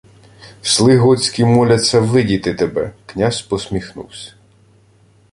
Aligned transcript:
—Сли 0.63 0.97
готські 0.97 1.45
моляться 1.45 1.99
видіти 1.99 2.53
тебе. 2.53 2.91
Князь 3.05 3.41
посміхнувсь: 3.41 4.35